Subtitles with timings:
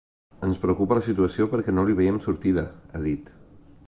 [0.45, 3.31] Ens preocupa la situació perquè no li veiem sortida, ha dit.